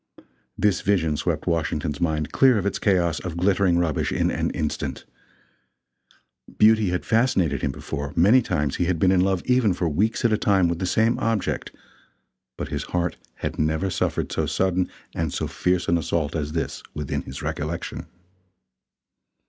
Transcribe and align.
This 0.57 0.81
vision 0.81 1.15
swept 1.15 1.45
Washington's 1.45 2.01
mind 2.01 2.31
clear 2.31 2.57
of 2.57 2.65
its 2.65 2.79
chaos 2.79 3.19
of 3.19 3.37
glittering 3.37 3.77
rubbish 3.77 4.11
in 4.11 4.31
an 4.31 4.49
instant. 4.49 5.05
Beauty 6.57 6.89
had 6.89 7.05
fascinated 7.05 7.61
him 7.61 7.71
before; 7.71 8.11
many 8.15 8.41
times 8.41 8.77
he 8.77 8.85
had 8.85 8.97
been 8.97 9.11
in 9.11 9.21
love 9.21 9.43
even 9.45 9.75
for 9.75 9.87
weeks 9.87 10.25
at 10.25 10.33
a 10.33 10.39
time 10.39 10.67
with 10.67 10.79
the 10.79 10.87
same 10.87 11.19
object 11.19 11.71
but 12.57 12.69
his 12.69 12.85
heart 12.85 13.17
had 13.35 13.59
never 13.59 13.91
suffered 13.91 14.31
so 14.31 14.47
sudden 14.47 14.89
and 15.13 15.31
so 15.31 15.45
fierce 15.45 15.87
an 15.87 15.99
assault 15.99 16.35
as 16.35 16.53
this, 16.53 16.81
within 16.95 17.21
his 17.21 17.43
recollection. 17.43 18.07